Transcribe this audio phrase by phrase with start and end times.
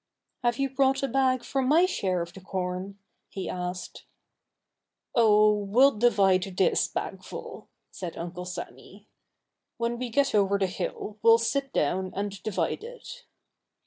[0.43, 2.97] "Have you brought a bag for my share of the corn?"
[3.29, 4.05] he asked.
[5.13, 9.05] "Oh, we'll divide this bagful," said Uncle Sammy.
[9.77, 13.25] "When we get over the hill we'll sit down and divide it."